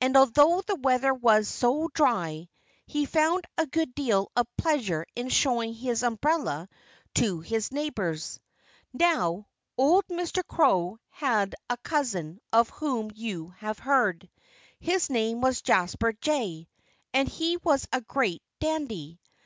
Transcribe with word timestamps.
And 0.00 0.16
although 0.16 0.62
the 0.62 0.74
weather 0.76 1.12
was 1.12 1.46
so 1.46 1.90
dry, 1.92 2.48
he 2.86 3.04
found 3.04 3.44
a 3.58 3.66
good 3.66 3.94
deal 3.94 4.32
of 4.34 4.46
pleasure 4.56 5.04
in 5.14 5.28
showing 5.28 5.74
his 5.74 6.02
umbrella 6.02 6.66
to 7.16 7.40
his 7.40 7.70
neighbors. 7.70 8.40
Now, 8.94 9.48
old 9.76 10.06
Mr. 10.06 10.42
Crow 10.46 10.98
had 11.10 11.54
a 11.68 11.76
cousin 11.76 12.40
of 12.50 12.70
whom 12.70 13.10
you 13.14 13.50
have 13.58 13.78
heard. 13.78 14.30
His 14.78 15.10
name 15.10 15.42
was 15.42 15.60
Jasper 15.60 16.14
Jay; 16.14 16.66
and 17.12 17.28
he 17.28 17.58
was 17.58 17.86
a 17.92 18.00
great 18.00 18.42
dandy. 18.60 19.20